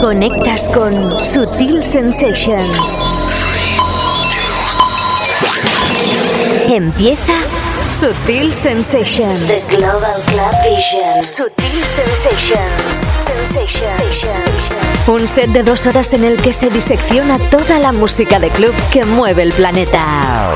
Conectas 0.00 0.68
con 0.74 0.92
Sutil 1.22 1.84
Sensations. 1.84 3.00
Empieza 6.68 7.34
Sutil 7.92 8.52
Sensations. 8.52 9.46
The 9.46 9.76
Global 9.76 10.20
Club 10.26 10.52
Vision. 10.64 11.24
Sutil 11.24 11.84
Sensations. 11.84 13.04
Sensations. 13.20 14.74
Un 15.06 15.28
set 15.28 15.50
de 15.50 15.62
dos 15.62 15.86
horas 15.86 16.14
en 16.14 16.24
el 16.24 16.36
que 16.38 16.52
se 16.52 16.68
disecciona 16.68 17.38
toda 17.50 17.78
la 17.78 17.92
música 17.92 18.40
de 18.40 18.48
club 18.50 18.74
que 18.92 19.04
mueve 19.04 19.42
el 19.42 19.52
planeta. 19.52 20.50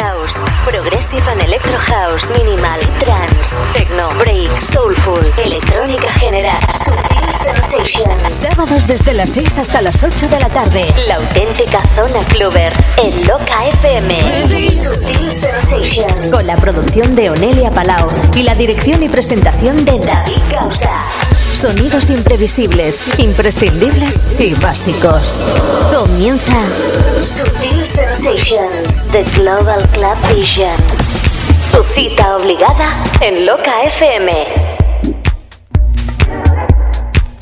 House, 0.00 0.44
Progressive 0.68 1.22
and 1.30 1.40
Electro 1.42 1.76
House, 1.78 2.32
Minimal, 2.36 2.80
Trance, 2.98 3.56
Techno, 3.72 4.08
Break, 4.18 4.50
Soulful, 4.60 5.24
Electrónica 5.42 6.10
General, 6.20 6.60
Sutil 6.72 7.32
Sensations. 7.32 8.34
Sábados 8.34 8.86
desde 8.86 9.14
las 9.14 9.30
6 9.30 9.58
hasta 9.58 9.80
las 9.80 10.02
8 10.02 10.28
de 10.28 10.40
la 10.40 10.48
tarde. 10.48 10.92
La 11.08 11.16
auténtica 11.16 11.82
zona 11.94 12.22
cluber 12.28 12.72
en 13.02 13.26
Loca 13.26 13.66
FM. 13.82 14.70
Sutil 14.70 15.32
Sensations. 15.32 16.30
Con 16.30 16.46
la 16.46 16.56
producción 16.56 17.14
de 17.14 17.30
Onelia 17.30 17.70
Palau 17.70 18.08
y 18.34 18.42
la 18.42 18.54
dirección 18.54 19.02
y 19.02 19.08
presentación 19.08 19.84
de 19.84 19.98
David 19.98 20.42
Causa. 20.50 21.25
Sonidos 21.56 22.10
imprevisibles, 22.10 23.18
imprescindibles 23.18 24.26
y 24.38 24.52
básicos. 24.52 25.42
Comienza 25.90 26.52
Sutil 27.18 27.86
Sensations, 27.86 29.08
The 29.10 29.24
Global 29.36 29.88
Club 29.88 30.36
Vision. 30.36 30.76
Tu 31.72 31.82
cita 31.82 32.36
obligada 32.36 32.90
en 33.22 33.46
Loca 33.46 33.72
FM. 33.84 34.32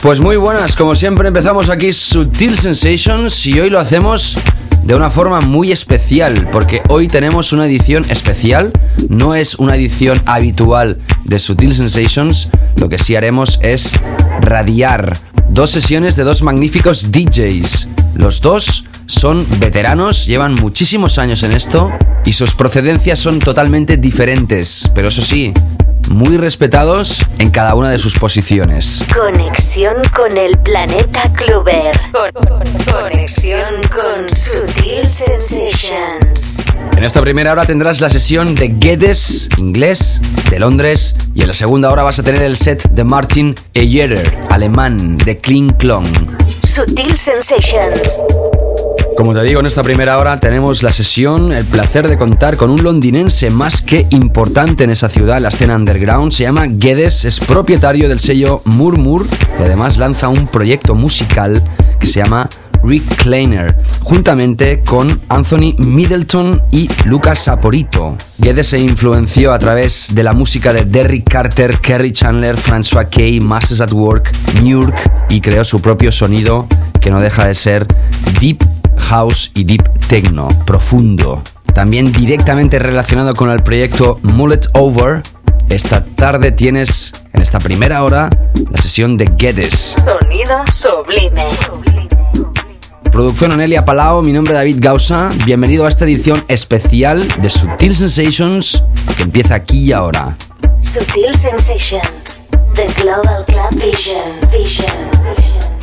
Pues 0.00 0.20
muy 0.20 0.36
buenas, 0.36 0.76
como 0.76 0.94
siempre 0.94 1.26
empezamos 1.26 1.68
aquí 1.68 1.92
Sutil 1.92 2.56
Sensations 2.56 3.44
y 3.46 3.58
hoy 3.58 3.68
lo 3.68 3.80
hacemos 3.80 4.38
de 4.84 4.94
una 4.94 5.10
forma 5.10 5.40
muy 5.40 5.72
especial, 5.72 6.48
porque 6.52 6.82
hoy 6.88 7.08
tenemos 7.08 7.52
una 7.52 7.66
edición 7.66 8.04
especial, 8.10 8.70
no 9.08 9.34
es 9.34 9.54
una 9.54 9.76
edición 9.76 10.20
habitual 10.26 11.00
de 11.24 11.38
Sutil 11.38 11.74
Sensations, 11.74 12.48
lo 12.76 12.88
que 12.88 12.98
sí 12.98 13.16
haremos 13.16 13.58
es 13.62 13.92
radiar 14.40 15.16
dos 15.48 15.70
sesiones 15.70 16.16
de 16.16 16.24
dos 16.24 16.42
magníficos 16.42 17.10
DJs. 17.10 17.88
Los 18.16 18.42
dos 18.42 18.84
son 19.06 19.44
veteranos, 19.58 20.26
llevan 20.26 20.54
muchísimos 20.54 21.18
años 21.18 21.42
en 21.42 21.52
esto 21.52 21.90
y 22.26 22.34
sus 22.34 22.54
procedencias 22.54 23.18
son 23.18 23.38
totalmente 23.38 23.96
diferentes, 23.96 24.90
pero 24.94 25.08
eso 25.08 25.22
sí, 25.22 25.52
muy 26.10 26.36
respetados 26.36 27.24
en 27.38 27.50
cada 27.50 27.74
una 27.74 27.90
de 27.90 27.98
sus 27.98 28.18
posiciones. 28.18 29.02
Conexión 29.14 29.96
con 30.14 30.36
el 30.36 30.58
planeta 30.58 31.22
Clover. 31.34 31.96
Conexión 32.92 33.80
con 33.92 34.28
Sutil 34.28 35.06
Sensations. 35.06 36.64
En 36.96 37.04
esta 37.04 37.20
primera 37.20 37.52
hora 37.52 37.64
tendrás 37.64 38.00
la 38.00 38.10
sesión 38.10 38.54
de 38.54 38.68
Guedes, 38.68 39.48
inglés, 39.56 40.20
de 40.50 40.58
Londres, 40.58 41.16
y 41.34 41.42
en 41.42 41.48
la 41.48 41.54
segunda 41.54 41.90
hora 41.90 42.02
vas 42.02 42.18
a 42.18 42.22
tener 42.22 42.42
el 42.42 42.56
set 42.56 42.88
de 42.90 43.04
Martin 43.04 43.54
Eyerer, 43.74 44.38
alemán, 44.50 45.18
de 45.18 45.38
Kling 45.38 45.72
Klong. 45.72 46.06
Sutil 46.64 47.16
Sensations. 47.16 48.22
Como 49.16 49.32
te 49.32 49.42
digo, 49.44 49.60
en 49.60 49.66
esta 49.66 49.84
primera 49.84 50.18
hora 50.18 50.40
tenemos 50.40 50.82
la 50.82 50.92
sesión, 50.92 51.52
el 51.52 51.64
placer 51.64 52.08
de 52.08 52.18
contar 52.18 52.56
con 52.56 52.70
un 52.70 52.82
londinense 52.82 53.48
más 53.48 53.80
que 53.80 54.06
importante 54.10 54.82
en 54.82 54.90
esa 54.90 55.08
ciudad, 55.08 55.40
la 55.40 55.50
escena 55.50 55.76
underground. 55.76 56.32
Se 56.32 56.42
llama 56.42 56.66
Guedes, 56.66 57.24
es 57.24 57.38
propietario 57.38 58.08
del 58.08 58.18
sello 58.18 58.60
Murmur 58.64 59.24
y 59.60 59.62
además 59.62 59.98
lanza 59.98 60.28
un 60.28 60.48
proyecto 60.48 60.96
musical 60.96 61.62
que 62.00 62.08
se 62.08 62.24
llama 62.24 62.48
Rick 62.82 63.22
Kleiner, 63.22 63.76
juntamente 64.02 64.82
con 64.82 65.20
Anthony 65.28 65.76
Middleton 65.78 66.60
y 66.72 66.90
Lucas 67.04 67.38
Saporito. 67.38 68.16
Guedes 68.38 68.66
se 68.66 68.80
influenció 68.80 69.52
a 69.52 69.60
través 69.60 70.14
de 70.14 70.24
la 70.24 70.32
música 70.32 70.72
de 70.72 70.84
Derrick 70.84 71.28
Carter, 71.30 71.78
Kerry 71.78 72.10
Chandler, 72.10 72.56
François 72.56 73.08
Kay, 73.08 73.40
Masses 73.40 73.80
at 73.80 73.92
Work, 73.92 74.32
York 74.62 74.94
y 75.30 75.40
creó 75.40 75.64
su 75.64 75.80
propio 75.80 76.10
sonido 76.10 76.66
que 77.00 77.10
no 77.10 77.20
deja 77.20 77.46
de 77.46 77.54
ser 77.54 77.86
deep 78.40 78.58
house 79.04 79.50
y 79.54 79.64
deep 79.64 79.82
techno, 80.08 80.48
profundo. 80.66 81.42
También 81.74 82.12
directamente 82.12 82.78
relacionado 82.78 83.34
con 83.34 83.50
el 83.50 83.62
proyecto 83.62 84.18
Mullet 84.22 84.68
Over, 84.72 85.22
esta 85.68 86.04
tarde 86.04 86.52
tienes 86.52 87.12
en 87.32 87.42
esta 87.42 87.58
primera 87.58 88.02
hora 88.04 88.30
la 88.70 88.80
sesión 88.80 89.16
de 89.16 89.26
Guedes. 89.36 89.96
Sonido 90.04 90.64
sublime. 90.72 91.42
Producción 93.10 93.52
Anelia 93.52 93.84
Palao, 93.84 94.22
mi 94.22 94.32
nombre 94.32 94.54
es 94.54 94.58
David 94.58 94.76
Gausa. 94.80 95.30
Bienvenido 95.44 95.86
a 95.86 95.88
esta 95.88 96.04
edición 96.04 96.44
especial 96.48 97.26
de 97.38 97.50
Sutil 97.50 97.94
Sensations 97.94 98.82
que 99.16 99.22
empieza 99.22 99.54
aquí 99.54 99.84
y 99.84 99.92
ahora. 99.92 100.36
Sutil 100.80 101.34
Sensations, 101.34 102.42
The 102.74 102.86
Global 103.00 103.44
Club 103.46 103.84
Vision. 103.84 104.40
Vision. 104.50 105.73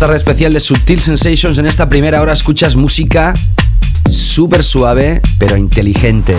Tarde 0.00 0.16
especial 0.16 0.54
de 0.54 0.60
Sutil 0.60 0.98
Sensations, 0.98 1.58
en 1.58 1.66
esta 1.66 1.90
primera 1.90 2.22
hora 2.22 2.32
escuchas 2.32 2.74
música 2.74 3.34
súper 4.08 4.64
suave 4.64 5.20
pero 5.38 5.58
inteligente. 5.58 6.34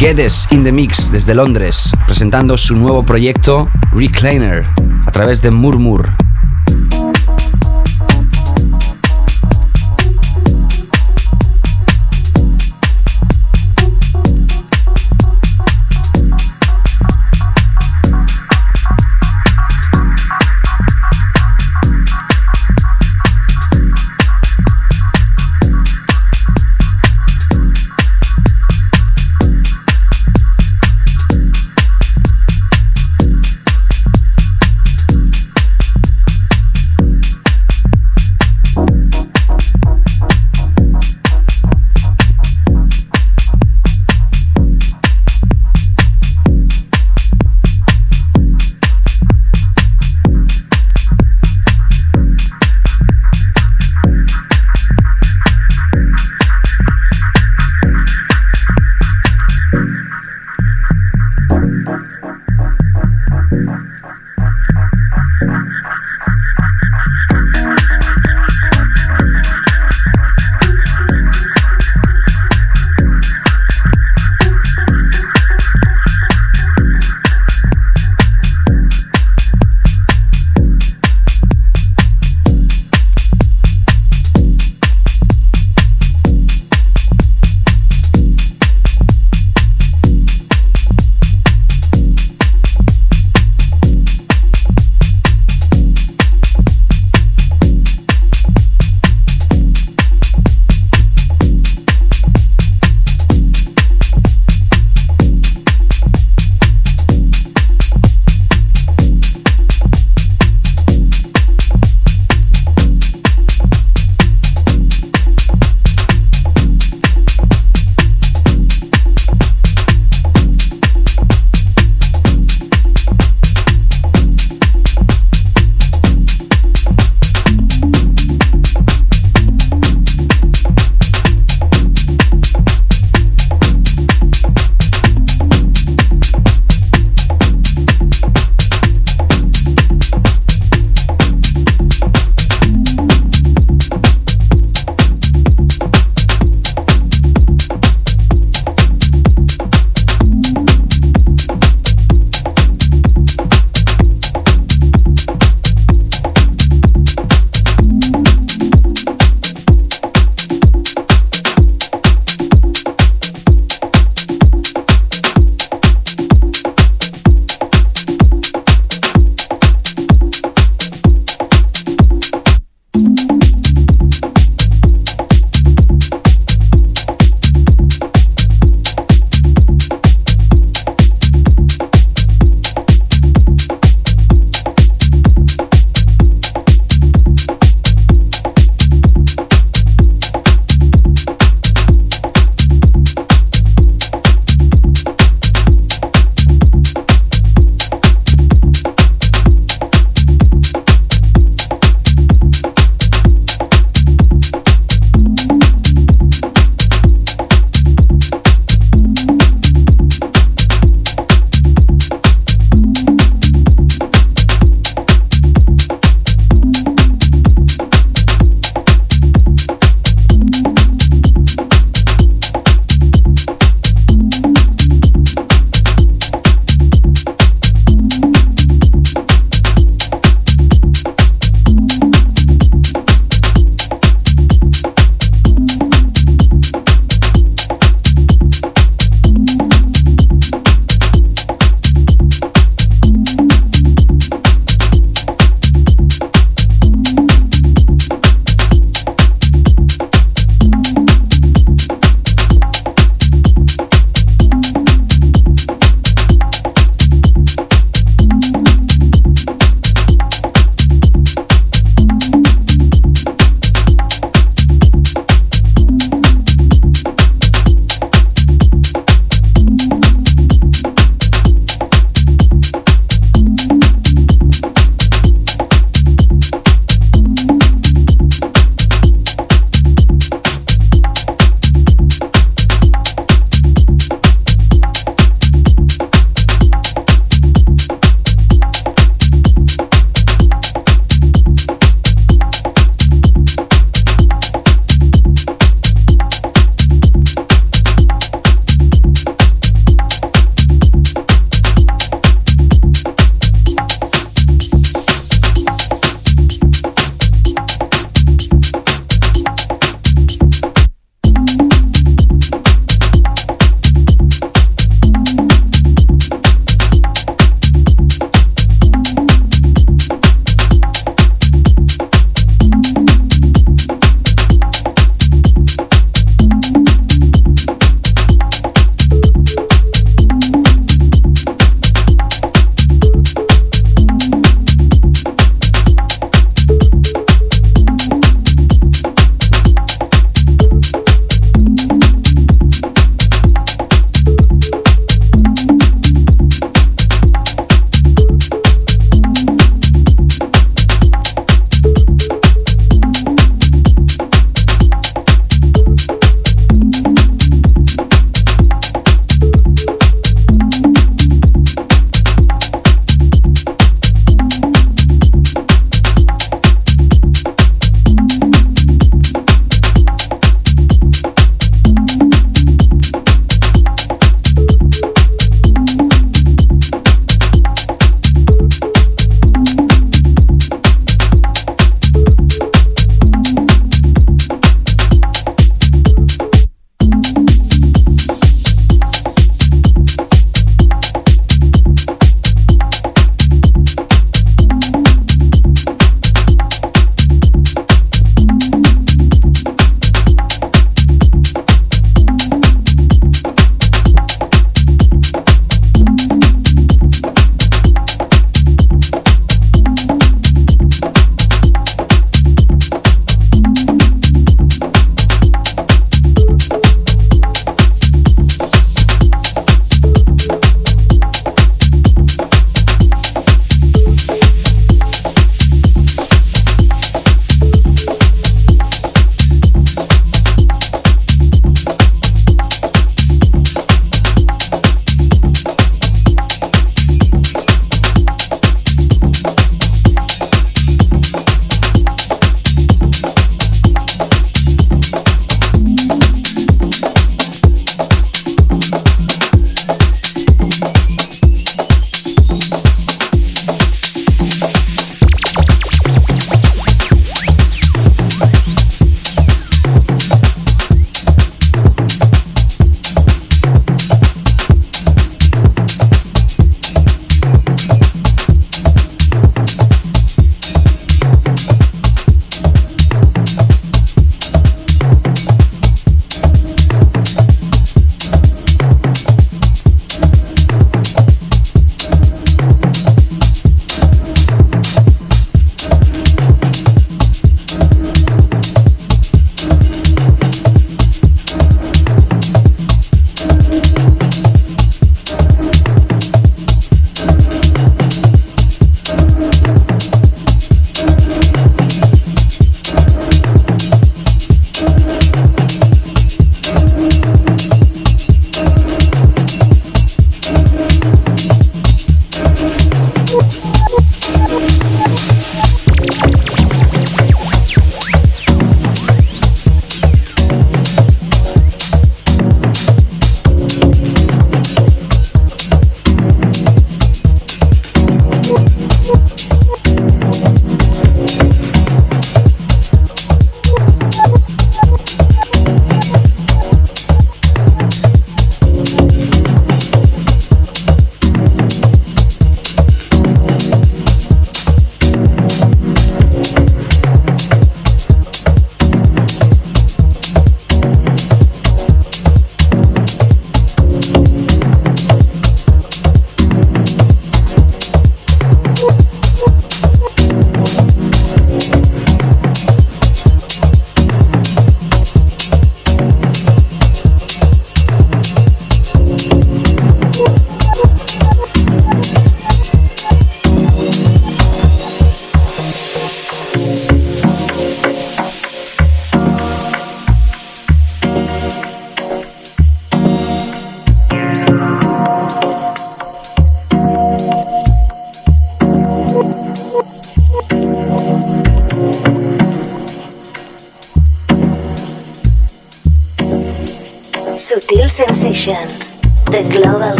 Geddes 0.00 0.48
in 0.50 0.64
the 0.64 0.72
Mix 0.72 1.12
desde 1.12 1.32
Londres, 1.32 1.92
presentando 2.08 2.58
su 2.58 2.74
nuevo 2.74 3.04
proyecto 3.04 3.68
Recliner 3.92 4.66
a 5.06 5.12
través 5.12 5.40
de 5.42 5.52
Murmur. 5.52 6.23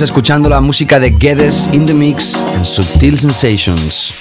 Escuchando 0.00 0.48
la 0.48 0.60
música 0.60 1.00
de 1.00 1.10
Geddes 1.18 1.70
in 1.72 1.86
the 1.86 1.94
Mix 1.94 2.36
en 2.54 2.64
Subtil 2.66 3.18
Sensations. 3.18 4.15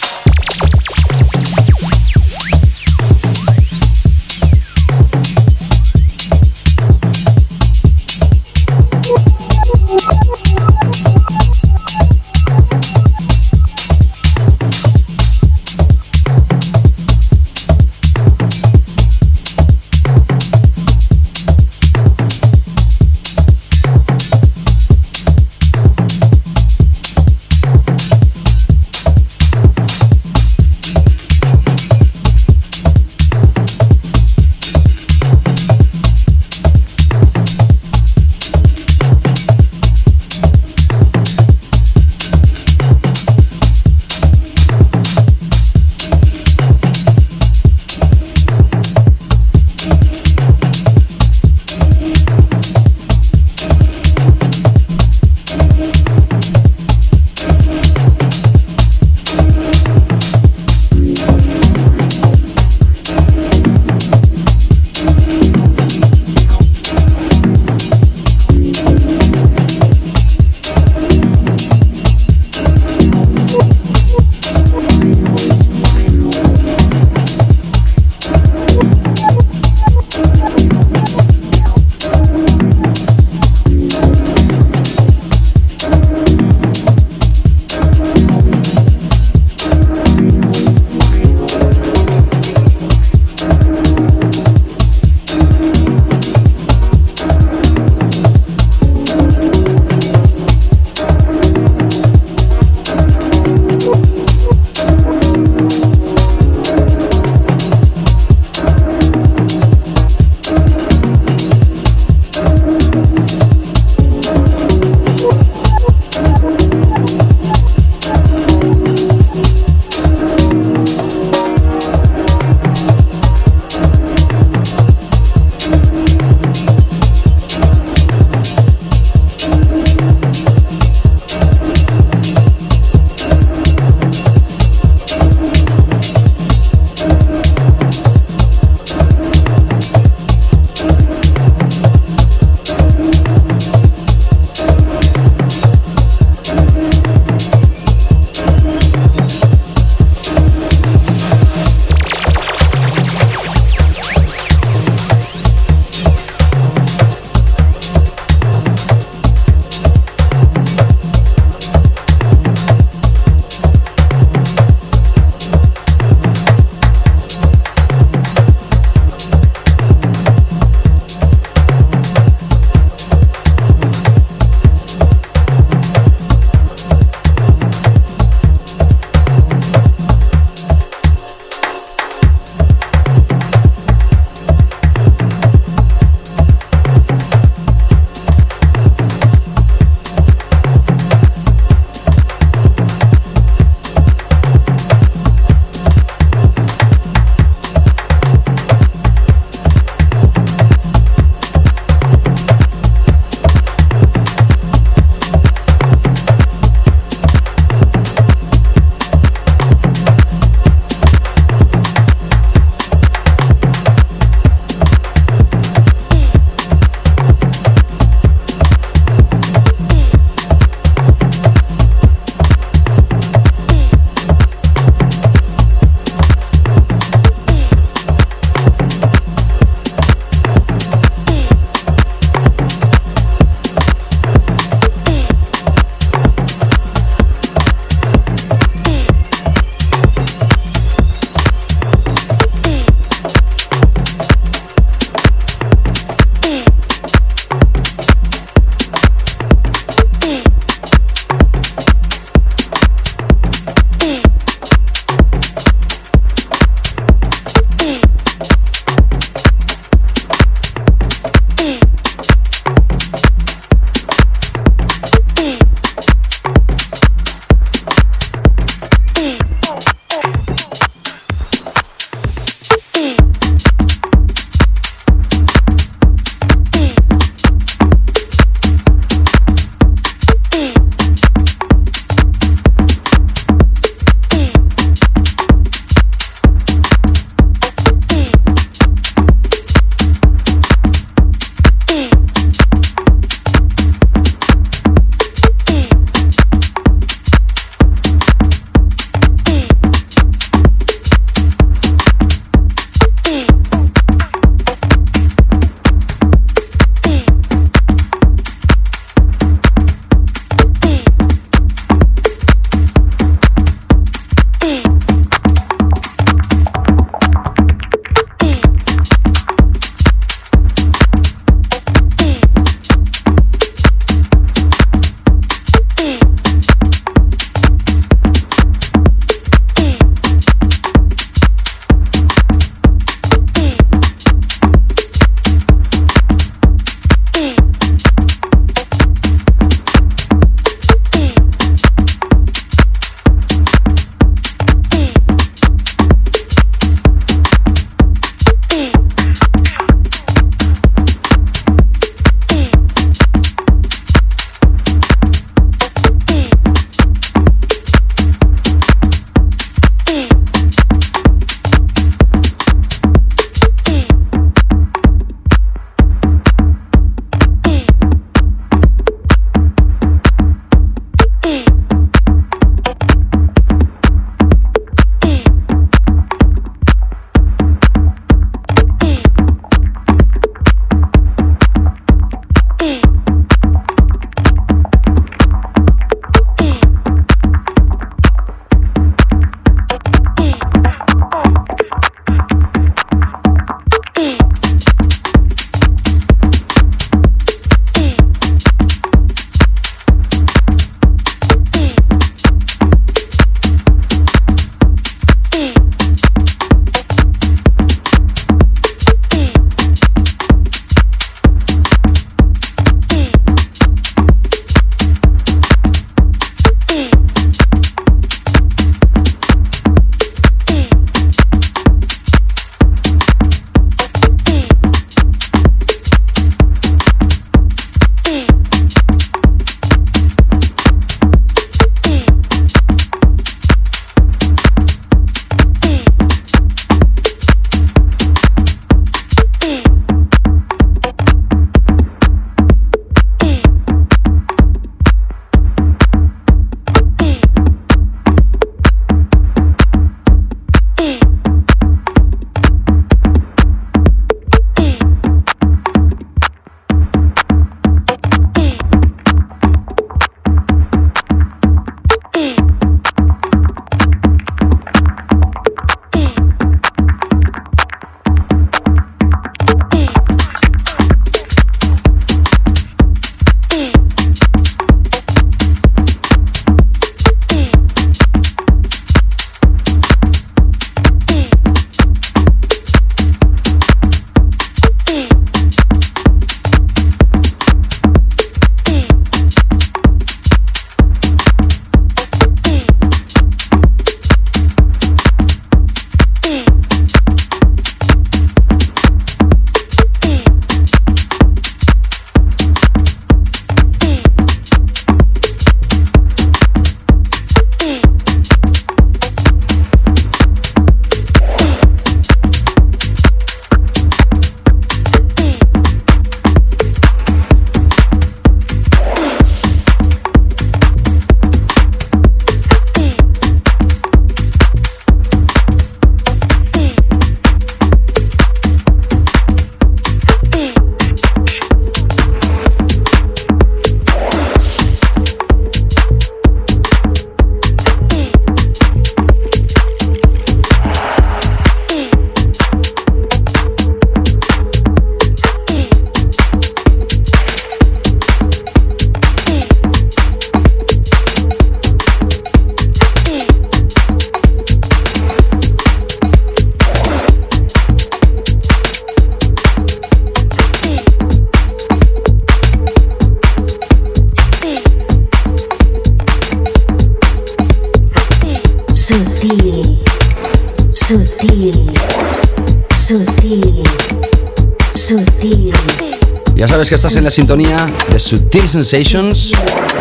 Que 576.89 576.95
estás 576.95 577.15
en 577.15 577.24
la 577.24 577.32
sintonía 577.32 577.88
de 578.10 578.19
Sutil 578.19 578.67
Sensations 578.67 579.54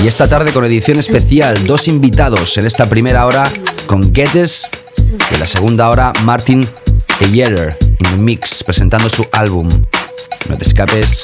y 0.03 0.07
esta 0.07 0.29
tarde 0.29 0.53
con 0.53 0.64
edición 0.64 0.99
especial, 0.99 1.64
dos 1.64 1.88
invitados 1.88 2.59
en 2.59 2.66
esta 2.66 2.87
primera 2.87 3.27
hora 3.27 3.44
con 3.87 4.14
Gettys 4.14 4.68
y 5.31 5.35
en 5.35 5.40
la 5.40 5.47
segunda 5.47 5.88
hora 5.88 6.12
Martin 6.25 6.66
Yeller 7.33 7.77
in 7.81 8.11
the 8.11 8.16
mix 8.16 8.62
presentando 8.64 9.09
su 9.09 9.25
álbum. 9.33 9.68
No 10.49 10.59
te 10.59 10.64
escapes. 10.64 11.23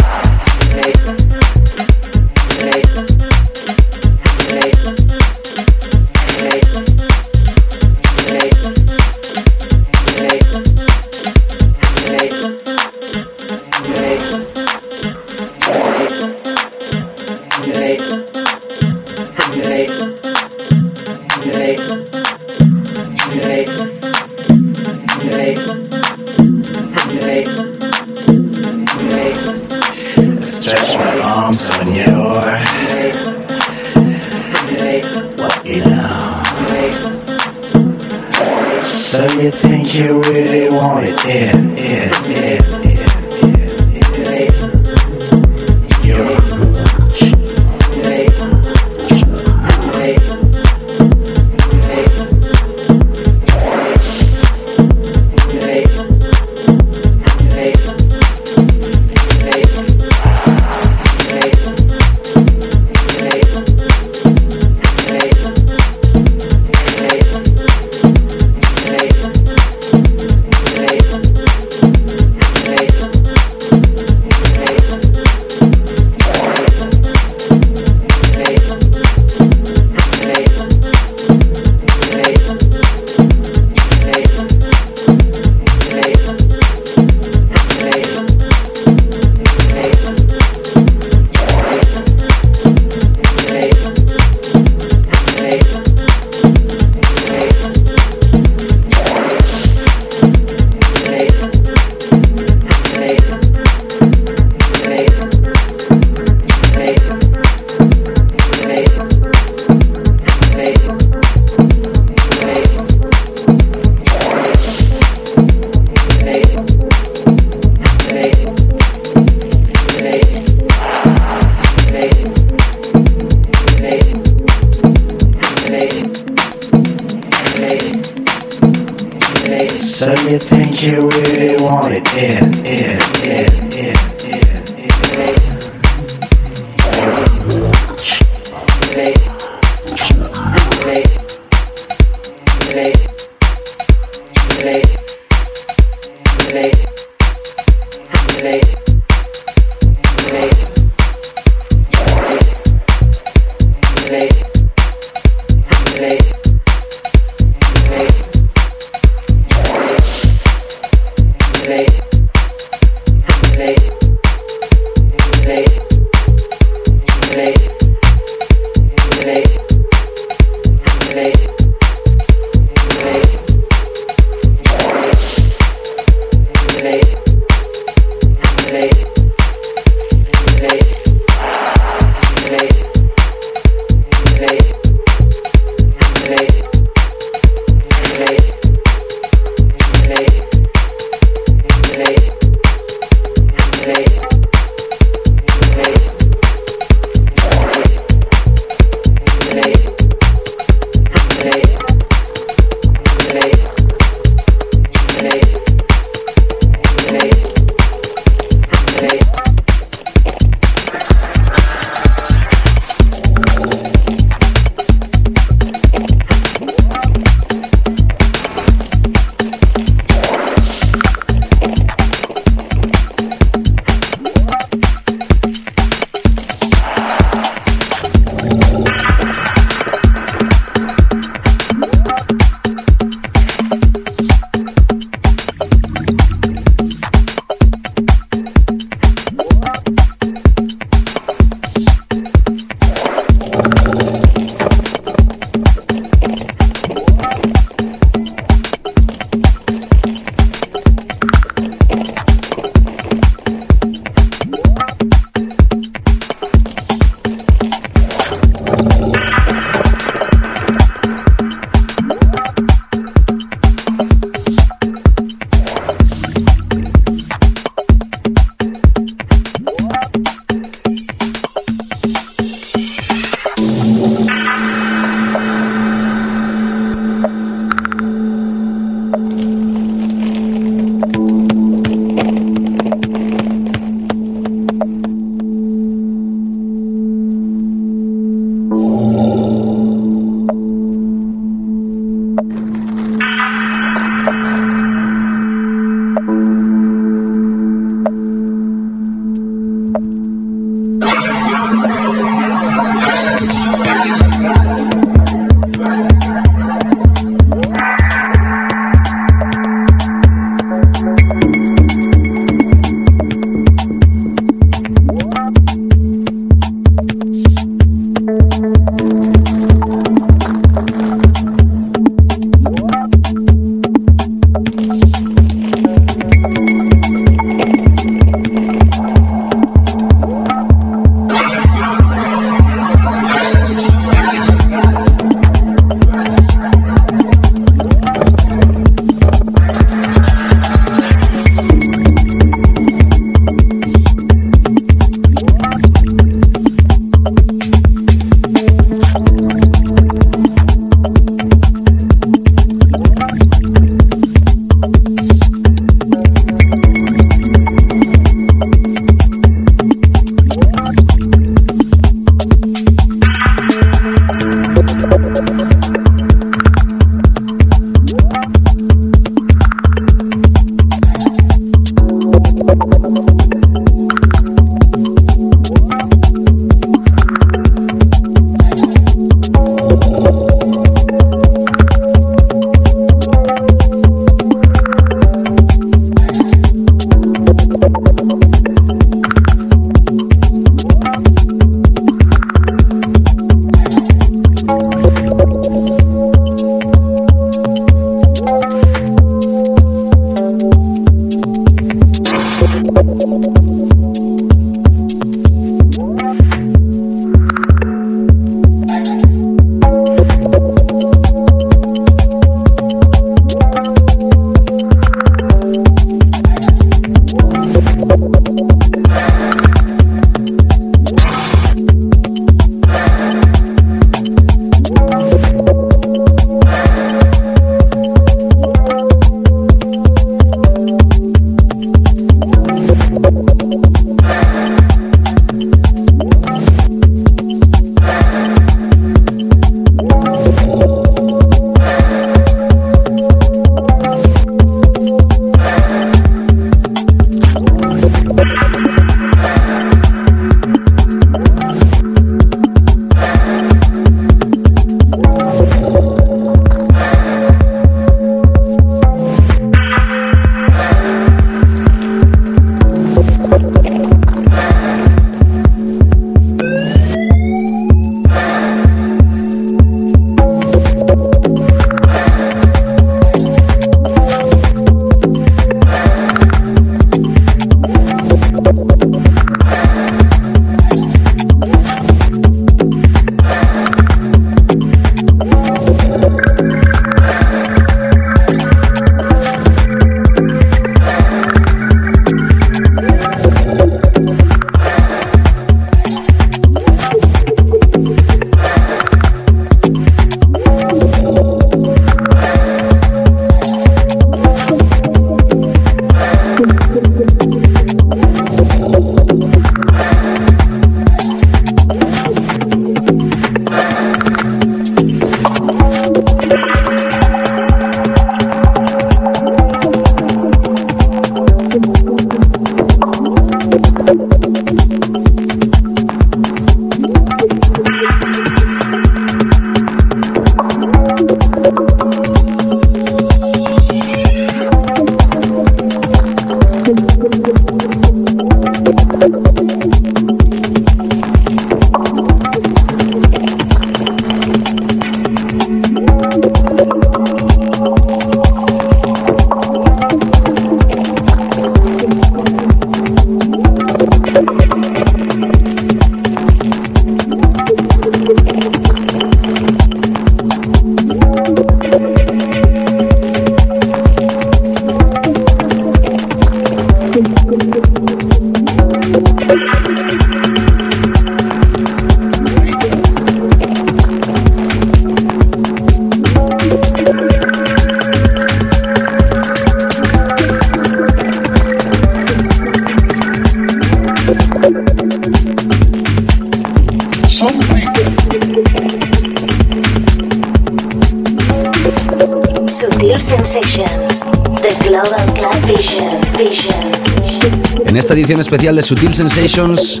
En 597.86 597.96
esta 597.96 598.14
edición 598.14 598.40
especial 598.40 598.74
de 598.74 598.82
Sutil 598.82 599.14
Sensations, 599.14 600.00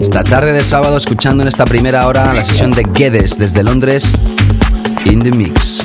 esta 0.00 0.22
tarde 0.22 0.52
de 0.52 0.62
sábado 0.62 0.96
escuchando 0.96 1.42
en 1.42 1.48
esta 1.48 1.64
primera 1.64 2.06
hora 2.06 2.32
la 2.32 2.44
sesión 2.44 2.70
de 2.70 2.84
Guedes 2.94 3.38
desde 3.38 3.64
Londres, 3.64 4.16
In 5.04 5.20
the 5.22 5.32
Mix. 5.32 5.79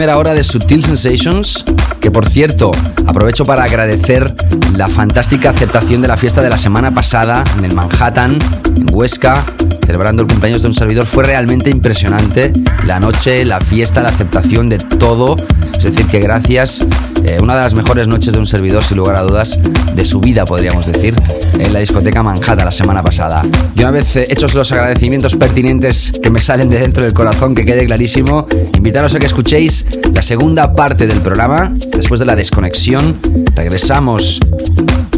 Primera 0.00 0.16
hora 0.16 0.32
de 0.32 0.42
Subtil 0.42 0.82
Sensations, 0.82 1.62
que 2.00 2.10
por 2.10 2.26
cierto, 2.26 2.70
aprovecho 3.06 3.44
para 3.44 3.64
agradecer 3.64 4.34
la 4.74 4.88
fantástica 4.88 5.50
aceptación 5.50 6.00
de 6.00 6.08
la 6.08 6.16
fiesta 6.16 6.40
de 6.40 6.48
la 6.48 6.56
semana 6.56 6.90
pasada 6.90 7.44
en 7.58 7.66
el 7.66 7.74
Manhattan, 7.74 8.38
en 8.76 8.86
Huesca, 8.90 9.44
celebrando 9.84 10.22
el 10.22 10.28
cumpleaños 10.28 10.62
de 10.62 10.68
un 10.68 10.74
servidor. 10.74 11.04
Fue 11.04 11.24
realmente 11.24 11.68
impresionante 11.68 12.50
la 12.86 12.98
noche, 12.98 13.44
la 13.44 13.60
fiesta, 13.60 14.00
la 14.00 14.08
aceptación 14.08 14.70
de 14.70 14.78
todo. 14.78 15.36
Es 15.76 15.84
decir, 15.84 16.06
que 16.06 16.18
gracias 16.18 16.80
eh, 17.24 17.38
una 17.40 17.54
de 17.56 17.62
las 17.62 17.74
mejores 17.74 18.08
noches 18.08 18.32
de 18.32 18.40
un 18.40 18.46
servidor, 18.46 18.84
sin 18.84 18.96
lugar 18.96 19.16
a 19.16 19.22
dudas, 19.22 19.58
de 19.94 20.04
su 20.04 20.20
vida, 20.20 20.44
podríamos 20.44 20.86
decir, 20.86 21.14
en 21.58 21.72
la 21.72 21.80
discoteca 21.80 22.22
Manhattan 22.22 22.64
la 22.64 22.72
semana 22.72 23.02
pasada. 23.02 23.42
Y 23.76 23.80
una 23.80 23.90
vez 23.90 24.16
eh, 24.16 24.26
hechos 24.28 24.54
los 24.54 24.70
agradecimientos 24.72 25.36
pertinentes 25.36 26.12
que 26.22 26.30
me 26.30 26.40
salen 26.40 26.70
de 26.70 26.78
dentro 26.78 27.02
del 27.02 27.14
corazón, 27.14 27.54
que 27.54 27.64
quede 27.64 27.86
clarísimo, 27.86 28.46
invitaros 28.74 29.14
a 29.14 29.18
que 29.18 29.26
escuchéis 29.26 29.86
la 30.12 30.22
segunda 30.22 30.74
parte 30.74 31.06
del 31.06 31.20
programa. 31.20 31.72
Después 31.92 32.20
de 32.20 32.26
la 32.26 32.36
desconexión, 32.36 33.18
regresamos, 33.54 34.40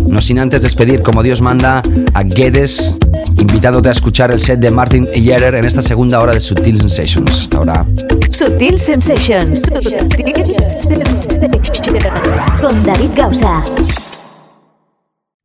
no 0.06 0.20
sin 0.20 0.38
antes 0.38 0.62
despedir, 0.62 1.02
como 1.02 1.22
Dios 1.22 1.40
manda, 1.40 1.82
a 2.14 2.22
Guedes, 2.22 2.94
invitándote 3.38 3.88
a 3.88 3.92
escuchar 3.92 4.30
el 4.30 4.40
set 4.40 4.60
de 4.60 4.70
Martin 4.70 5.06
Yerer 5.06 5.54
en 5.54 5.64
esta 5.64 5.82
segunda 5.82 6.20
hora 6.20 6.32
de 6.32 6.40
Sutil 6.40 6.78
Sensations. 6.78 7.40
Hasta 7.40 7.58
ahora. 7.58 7.86
Sutil 8.32 8.78
Sensations. 8.78 9.62
Con 12.58 12.82
David 12.82 13.10
Gausa. 13.14 13.62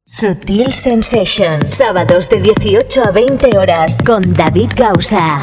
Sutil 0.06 0.74
Sensations. 0.74 1.74
Sábados 1.74 2.30
de 2.30 2.40
18 2.40 3.04
a 3.04 3.12
20 3.12 3.58
horas 3.58 4.02
con 4.06 4.34
David 4.34 4.72
Gausa. 4.78 5.38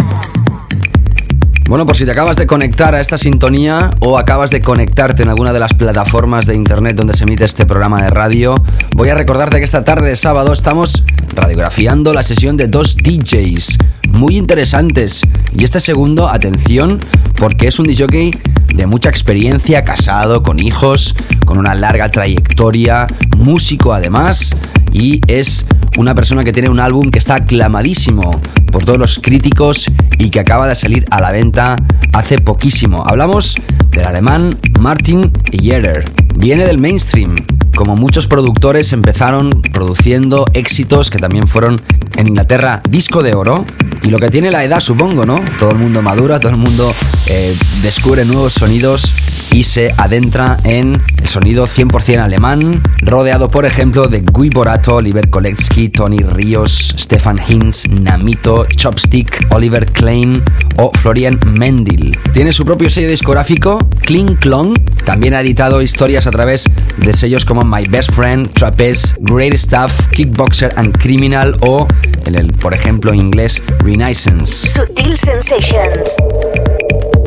Bueno, 1.68 1.84
por 1.84 1.96
si 1.96 2.06
te 2.06 2.12
acabas 2.12 2.36
de 2.36 2.46
conectar 2.46 2.94
a 2.94 3.00
esta 3.00 3.18
sintonía 3.18 3.90
o 4.00 4.16
acabas 4.16 4.50
de 4.50 4.62
conectarte 4.62 5.22
en 5.22 5.28
alguna 5.28 5.52
de 5.52 5.60
las 5.60 5.74
plataformas 5.74 6.46
de 6.46 6.54
internet 6.54 6.96
donde 6.96 7.14
se 7.14 7.24
emite 7.24 7.44
este 7.44 7.66
programa 7.66 8.02
de 8.02 8.08
radio, 8.08 8.54
voy 8.96 9.10
a 9.10 9.14
recordarte 9.14 9.58
que 9.58 9.64
esta 9.64 9.84
tarde 9.84 10.08
de 10.08 10.16
sábado 10.16 10.52
estamos 10.52 11.04
radiografiando 11.34 12.14
la 12.14 12.22
sesión 12.22 12.56
de 12.56 12.68
dos 12.68 12.96
DJs 12.96 13.78
muy 14.14 14.36
interesantes. 14.36 15.20
Y 15.56 15.64
este 15.64 15.80
segundo, 15.80 16.28
atención, 16.28 17.00
porque 17.36 17.68
es 17.68 17.78
un 17.78 17.86
DJ 17.86 18.32
de 18.74 18.86
mucha 18.86 19.08
experiencia, 19.08 19.84
casado, 19.84 20.42
con 20.42 20.58
hijos, 20.58 21.14
con 21.44 21.58
una 21.58 21.74
larga 21.74 22.10
trayectoria, 22.10 23.06
músico 23.36 23.92
además, 23.92 24.54
y 24.92 25.20
es 25.26 25.66
una 25.98 26.14
persona 26.14 26.42
que 26.44 26.52
tiene 26.52 26.68
un 26.68 26.80
álbum 26.80 27.10
que 27.10 27.18
está 27.18 27.36
aclamadísimo 27.36 28.30
por 28.72 28.84
todos 28.84 28.98
los 28.98 29.18
críticos 29.18 29.86
y 30.18 30.30
que 30.30 30.40
acaba 30.40 30.66
de 30.66 30.74
salir 30.74 31.06
a 31.10 31.20
la 31.20 31.30
venta 31.30 31.76
hace 32.12 32.38
poquísimo. 32.38 33.04
Hablamos 33.06 33.54
del 33.90 34.06
alemán 34.06 34.56
Martin 34.80 35.30
Jerer. 35.52 36.04
Viene 36.36 36.64
del 36.64 36.78
mainstream. 36.78 37.36
Como 37.76 37.96
muchos 37.96 38.26
productores 38.26 38.92
empezaron 38.92 39.62
produciendo 39.72 40.46
éxitos 40.54 41.10
que 41.10 41.18
también 41.18 41.48
fueron 41.48 41.82
en 42.16 42.28
Inglaterra 42.28 42.80
disco 42.88 43.22
de 43.22 43.34
oro. 43.34 43.64
Y 44.02 44.10
lo 44.10 44.18
que 44.18 44.30
tiene 44.30 44.50
la 44.50 44.62
edad, 44.64 44.80
supongo, 44.80 45.26
¿no? 45.26 45.40
Todo 45.58 45.70
el 45.70 45.78
mundo 45.78 46.02
madura, 46.02 46.38
todo 46.38 46.52
el 46.52 46.58
mundo 46.58 46.92
eh, 47.28 47.56
descubre 47.82 48.24
nuevos 48.24 48.52
sonidos 48.52 49.34
y 49.52 49.64
se 49.64 49.92
adentra 49.96 50.56
en 50.64 51.00
el 51.20 51.28
sonido 51.28 51.66
100% 51.66 52.22
alemán, 52.22 52.82
rodeado 52.98 53.50
por 53.50 53.64
ejemplo 53.64 54.08
de 54.08 54.20
Guy 54.20 54.50
Borato, 54.50 54.96
Oliver 54.96 55.30
Koletsky, 55.30 55.88
Tony 55.88 56.18
Ríos, 56.18 56.94
Stefan 56.98 57.38
Hinz, 57.46 57.88
Namito, 57.88 58.66
Chopstick, 58.66 59.46
Oliver 59.50 59.86
Klein 59.86 60.42
o 60.76 60.90
Florian 61.00 61.38
Mendel. 61.52 62.18
Tiene 62.32 62.52
su 62.52 62.64
propio 62.64 62.90
sello 62.90 63.08
discográfico, 63.08 63.78
Kling 64.00 64.36
Klong, 64.36 64.74
también 65.04 65.34
ha 65.34 65.40
editado 65.40 65.82
historias 65.82 66.26
a 66.26 66.30
través 66.30 66.64
de 66.96 67.12
sellos 67.12 67.44
como 67.44 67.63
My 67.64 67.84
Best 67.86 68.12
Friend, 68.12 68.52
Trapeze, 68.52 69.16
Great 69.20 69.54
Stuff, 69.54 69.92
Kickboxer 70.12 70.72
and 70.76 70.96
Criminal 70.98 71.56
o 71.60 71.86
en 72.26 72.34
el, 72.34 72.48
por 72.52 72.74
ejemplo, 72.74 73.12
inglés 73.12 73.62
Renaissance. 73.80 74.68
Sutil 74.68 75.16
Sensations. 75.18 76.16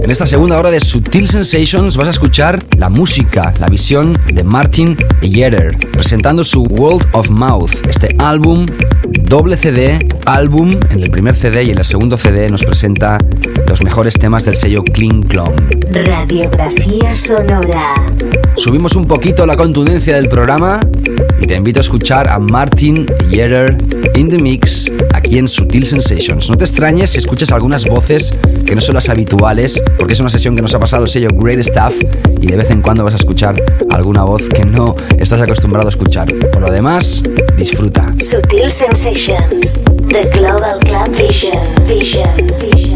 En 0.02 0.12
esta 0.12 0.26
segunda 0.26 0.58
hora 0.58 0.72
de 0.72 0.80
Sutil 0.80 1.28
Sensations 1.28 1.98
vas 1.98 2.08
a 2.08 2.12
escuchar 2.12 2.64
la 2.78 2.88
música, 2.88 3.54
la 3.60 3.68
visión 3.68 4.18
de 4.34 4.44
Martin 4.44 4.96
Jeter, 5.22 5.76
presentando 5.92 6.44
su 6.44 6.64
World 6.64 7.06
of 7.12 7.30
Mouth, 7.30 7.72
este 7.90 8.16
álbum 8.20 8.66
doble 9.28 9.58
CD, 9.58 10.00
álbum, 10.26 10.78
en 10.92 11.02
el 11.02 11.10
primer 11.12 11.36
CD 11.36 11.64
y 11.64 11.72
en 11.72 11.80
el 11.80 11.86
segundo 11.86 12.18
CD 12.18 12.50
nos 12.50 12.64
presenta 12.64 13.18
los 13.68 13.84
mejores 13.84 14.14
temas 14.14 14.46
del 14.46 14.56
sello 14.56 14.84
Kling 14.84 15.24
Klong. 15.24 15.54
Radiografía 15.92 17.14
sonora. 17.14 17.96
Subimos 18.56 18.96
un 18.96 19.06
poquito 19.06 19.46
la 19.46 19.58
contundencia 19.58 20.16
del 20.16 20.27
programa 20.28 20.80
y 21.40 21.48
te 21.48 21.56
invito 21.56 21.80
a 21.80 21.82
escuchar 21.82 22.28
a 22.28 22.40
Martin 22.40 23.06
Jeter 23.30 23.78
in 24.16 24.30
the 24.30 24.38
Mix 24.38 24.92
aquí 25.14 25.38
en 25.38 25.48
Sutil 25.48 25.86
Sensations. 25.86 26.50
No 26.50 26.58
te 26.58 26.66
extrañes 26.66 27.12
si 27.12 27.20
escuchas 27.20 27.52
algunas 27.52 27.86
voces 27.86 28.34
que 28.66 28.76
no 28.76 28.82
son 28.82 28.96
las 28.96 29.10
habituales, 29.10 29.82
porque 29.98 30.14
es 30.14 30.20
una 30.20 30.30
sesión 30.30 30.56
que 30.56 30.62
nos 30.62 30.74
ha 30.76 30.80
pasado 30.80 31.04
el 31.04 31.10
sello 31.10 31.30
Great 31.34 31.64
Stuff 31.64 32.04
y 32.42 32.48
de 32.48 32.56
vez 32.56 32.70
en 32.70 32.82
cuando 32.82 33.04
vas 33.04 33.14
a 33.14 33.18
escuchar 33.18 33.62
alguna 33.90 34.24
voz 34.24 34.50
que 34.50 34.66
no 34.66 34.96
estás 35.18 35.42
acostumbrado 35.42 35.88
a 35.88 35.90
escuchar. 35.90 36.34
Por 36.52 36.62
lo 36.62 36.72
demás, 36.72 37.24
disfruta. 37.58 38.14
Sutil 38.20 38.72
Sensations. 38.72 39.80
The 40.10 40.30
Global 40.34 40.80
Club 40.80 41.16
Vision. 41.18 41.60
Vision. 41.88 42.48
Vision. 42.62 42.87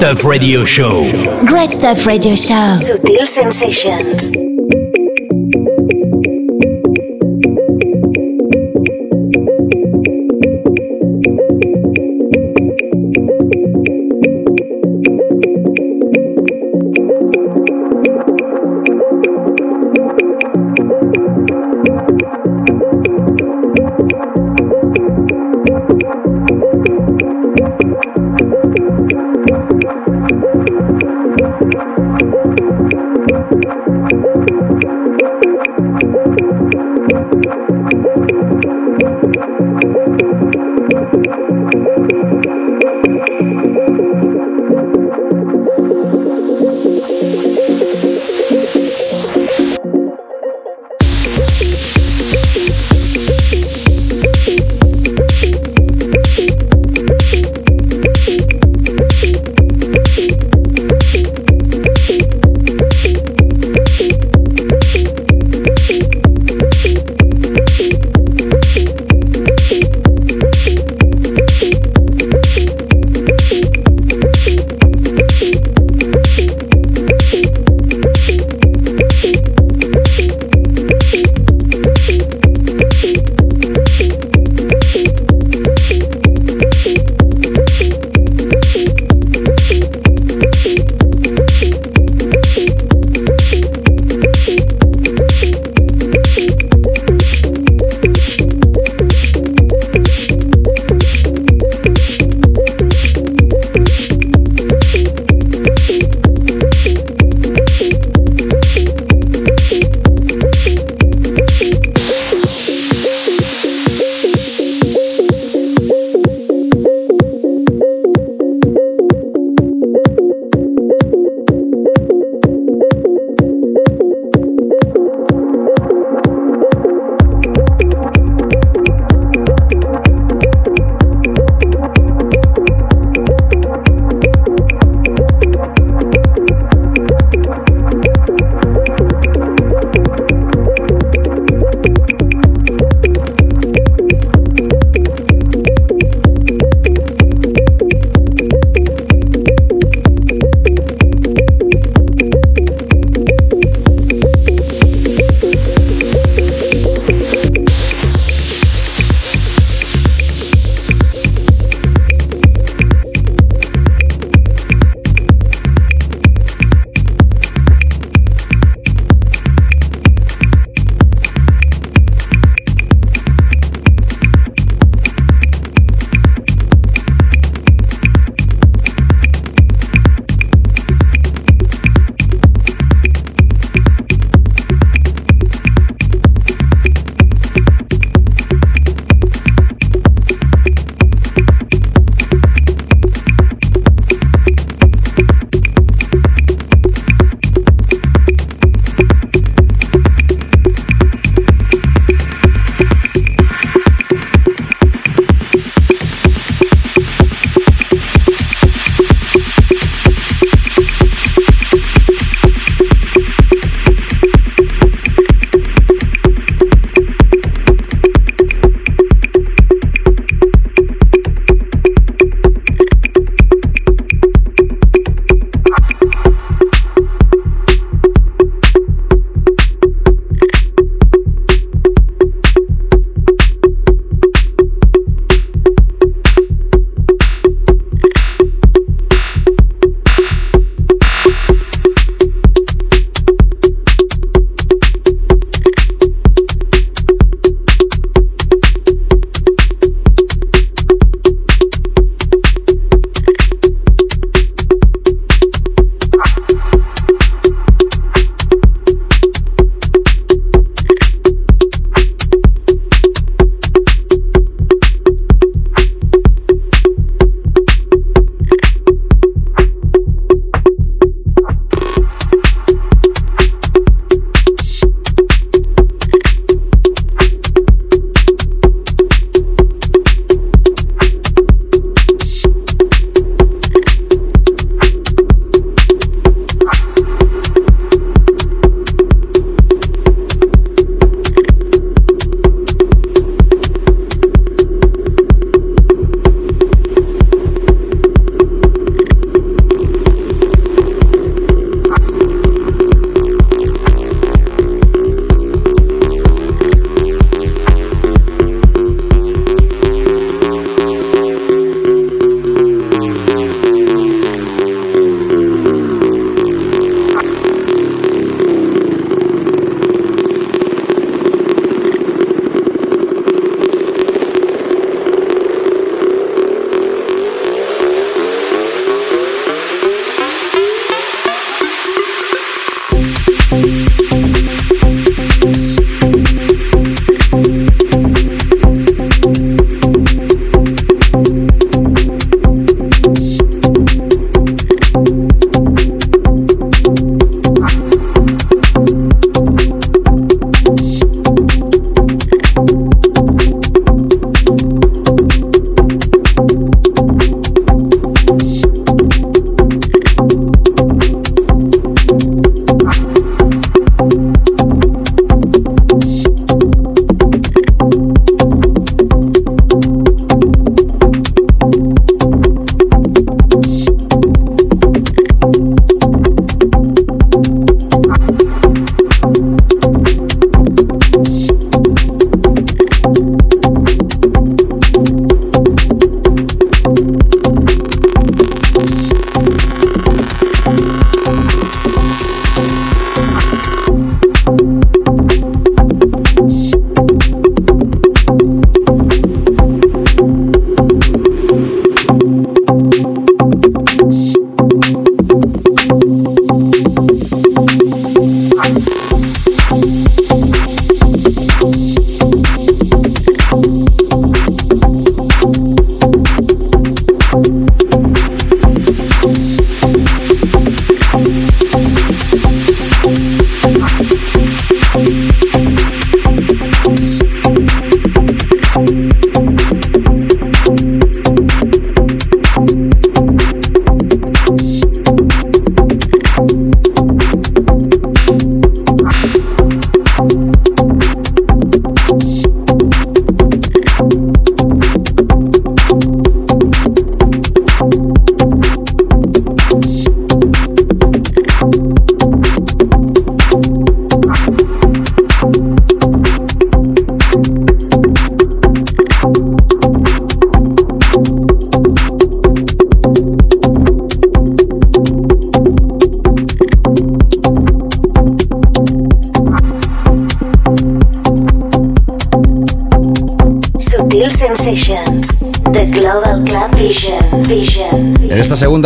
Stuff 0.00 0.24
Radio 0.24 0.64
Show. 0.64 1.02
Great 1.44 1.72
Stuff 1.72 2.06
Radio 2.06 2.34
Show. 2.34 2.78
Sutil 2.78 3.26
Sensations. 3.26 4.49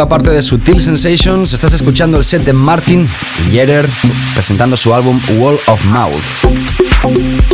Segunda 0.05 0.09
parte 0.09 0.31
de 0.31 0.43
Sutil 0.43 0.81
Sensations 0.81 1.53
estás 1.55 1.73
escuchando 1.73 2.19
el 2.19 2.25
set 2.25 2.45
de 2.45 2.53
Martin 2.53 3.09
Yetter 3.51 3.89
presentando 4.35 4.77
su 4.77 4.93
álbum 4.93 5.19
Wall 5.39 5.59
of 5.67 5.83
Mouth. 5.87 7.54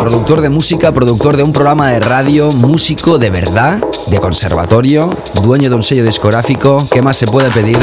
Productor 0.00 0.40
de 0.40 0.50
música, 0.50 0.92
productor 0.92 1.36
de 1.36 1.42
un 1.42 1.52
programa 1.52 1.90
de 1.90 2.00
radio, 2.00 2.50
músico 2.50 3.18
de 3.18 3.30
verdad, 3.30 3.78
de 4.06 4.18
conservatorio, 4.18 5.10
dueño 5.42 5.70
de 5.70 5.76
un 5.76 5.82
sello 5.82 6.04
discográfico. 6.04 6.86
¿Qué 6.90 7.02
más 7.02 7.16
se 7.16 7.26
puede 7.26 7.50
pedir? 7.50 7.78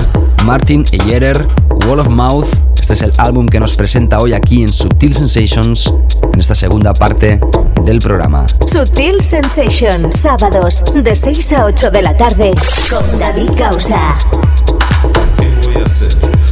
Martin 0.45 0.85
Eyerer, 0.91 1.45
Wall 1.87 1.99
of 1.99 2.09
Mouth. 2.09 2.47
Este 2.79 2.93
es 2.93 3.01
el 3.01 3.13
álbum 3.17 3.47
que 3.47 3.59
nos 3.59 3.75
presenta 3.75 4.19
hoy 4.19 4.33
aquí 4.33 4.61
en 4.61 4.71
Subtil 4.71 5.13
Sensations, 5.13 5.93
en 6.31 6.39
esta 6.39 6.55
segunda 6.55 6.93
parte 6.93 7.39
del 7.83 7.99
programa. 7.99 8.45
Subtil 8.65 9.21
Sensations, 9.21 10.15
sábados 10.15 10.83
de 10.93 11.15
6 11.15 11.53
a 11.53 11.65
8 11.65 11.91
de 11.91 12.01
la 12.01 12.15
tarde, 12.15 12.53
con 12.89 13.19
David 13.19 13.51
Causa. 13.57 14.17
¿Qué 15.37 15.51
voy 15.73 15.81
a 15.81 15.85
hacer? 15.85 16.42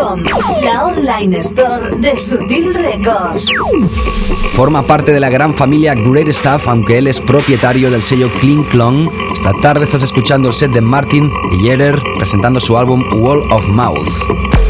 La 0.00 0.84
online 0.86 1.40
store 1.40 1.94
de 1.98 2.16
Sutil 2.16 2.72
Records. 2.72 3.46
Forma 4.52 4.86
parte 4.86 5.12
de 5.12 5.20
la 5.20 5.28
gran 5.28 5.52
familia 5.52 5.94
Great 5.94 6.28
Stuff, 6.28 6.68
aunque 6.68 6.96
él 6.96 7.06
es 7.06 7.20
propietario 7.20 7.90
del 7.90 8.02
sello 8.02 8.30
Clean 8.40 8.62
Clong. 8.64 9.10
Esta 9.34 9.52
tarde 9.60 9.84
estás 9.84 10.02
escuchando 10.02 10.48
el 10.48 10.54
set 10.54 10.72
de 10.72 10.80
Martin 10.80 11.30
y 11.52 11.64
Jerer 11.64 12.00
presentando 12.16 12.60
su 12.60 12.78
álbum 12.78 13.04
Wall 13.20 13.42
of 13.52 13.66
Mouth. 13.68 14.69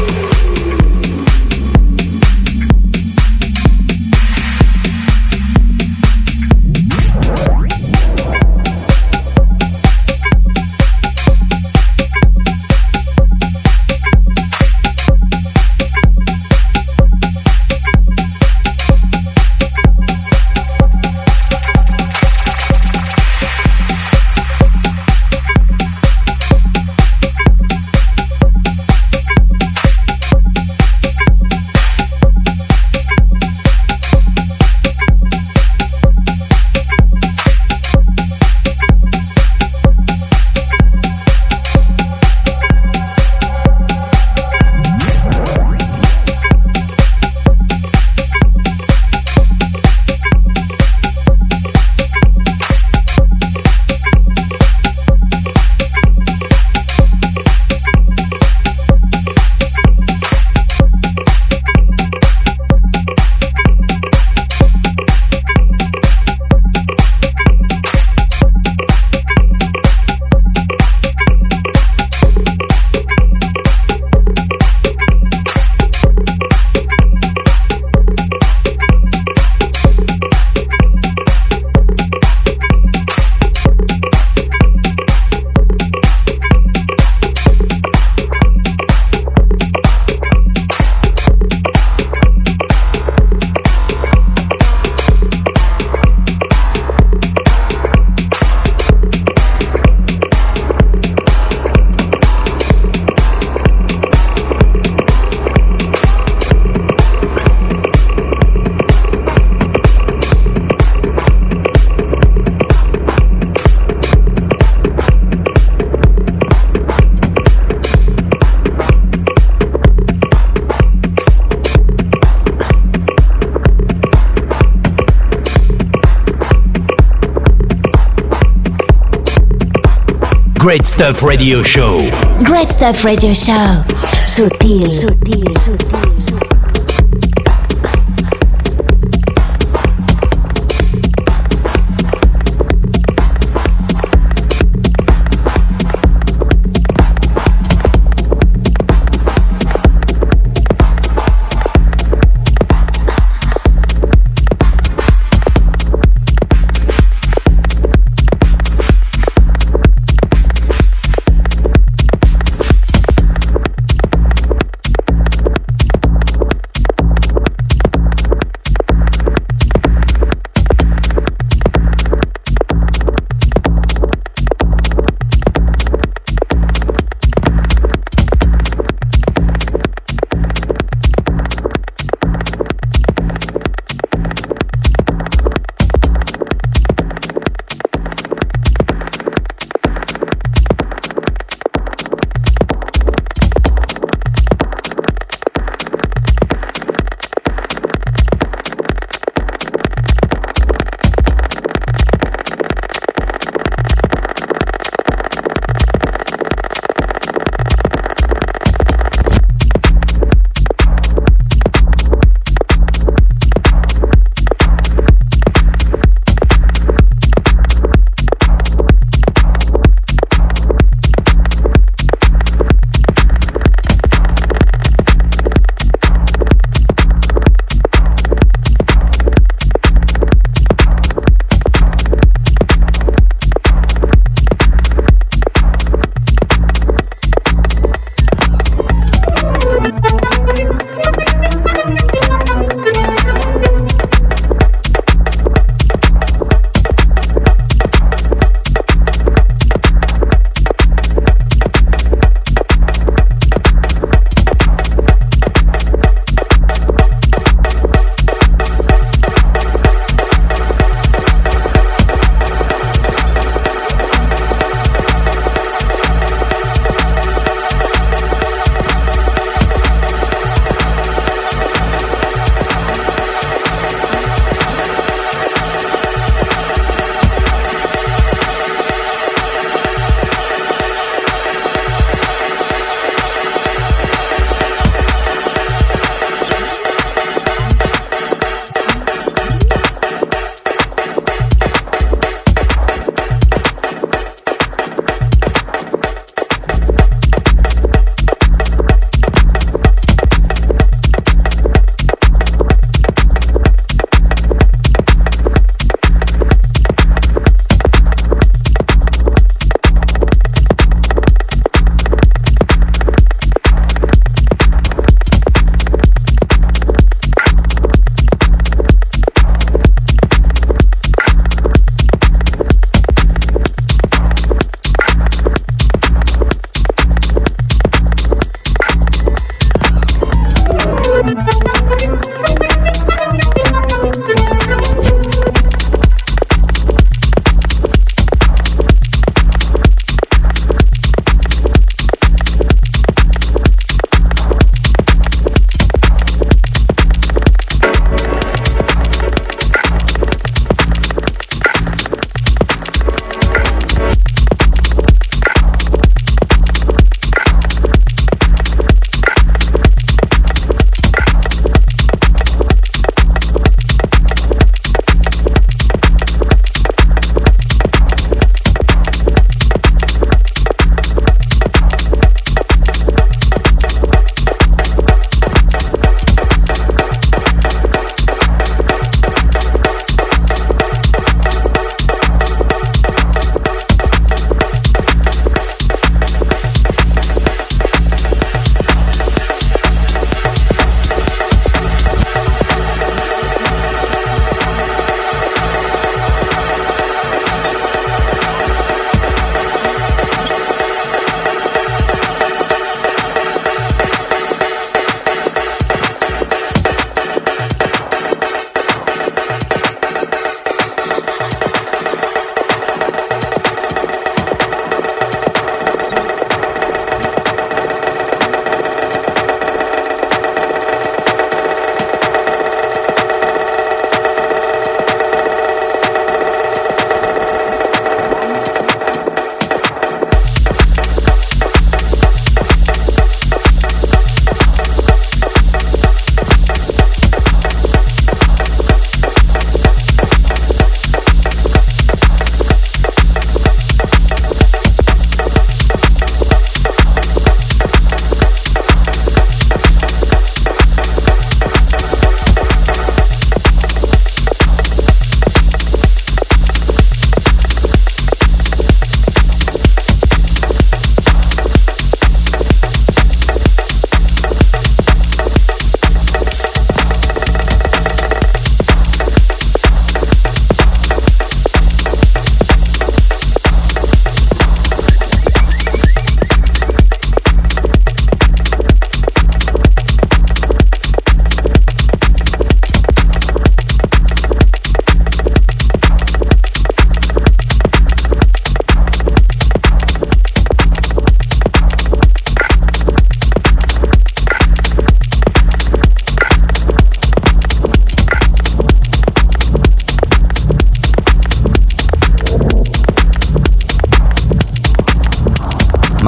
Stuff 131.01 131.23
Radio 131.23 131.63
Show. 131.63 131.97
Great 132.43 132.69
Stuff 132.69 133.03
Radio 133.03 133.33
Show. 133.33 133.83
Sutil, 134.27 134.91
sutil, 134.91 135.51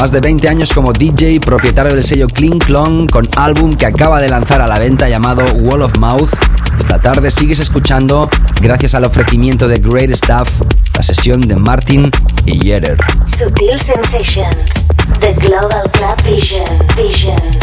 Más 0.03 0.11
de 0.11 0.19
20 0.19 0.49
años 0.49 0.73
como 0.73 0.91
DJ, 0.91 1.39
propietario 1.39 1.95
del 1.95 2.03
sello 2.03 2.27
Kling 2.27 2.59
Klong, 2.59 3.09
con 3.09 3.25
álbum 3.37 3.71
que 3.71 3.85
acaba 3.85 4.19
de 4.19 4.27
lanzar 4.27 4.61
a 4.61 4.67
la 4.67 4.77
venta 4.77 5.07
llamado 5.07 5.45
Wall 5.53 5.81
of 5.81 5.97
Mouth. 5.97 6.29
Esta 6.77 6.99
tarde 6.99 7.31
sigues 7.31 7.59
escuchando, 7.59 8.29
gracias 8.61 8.95
al 8.95 9.05
ofrecimiento 9.05 9.65
de 9.69 9.77
Great 9.77 10.13
Stuff, 10.13 10.61
la 10.93 11.03
sesión 11.03 11.39
de 11.39 11.55
Martin 11.55 12.11
y 12.45 12.59
Jerer. 12.59 12.97
Sutil 13.27 13.79
Sensations, 13.79 14.87
The 15.21 15.35
Global 15.35 15.89
Club 15.93 16.21
Vision, 16.25 16.65
Vision. 16.97 17.62